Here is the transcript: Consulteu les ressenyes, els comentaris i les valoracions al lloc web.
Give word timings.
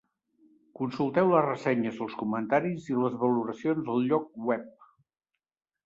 Consulteu 0.79 1.29
les 1.33 1.45
ressenyes, 1.47 2.01
els 2.07 2.17
comentaris 2.23 2.89
i 2.95 2.99
les 3.05 3.21
valoracions 3.27 3.95
al 3.97 4.05
lloc 4.11 4.45
web. 4.51 4.71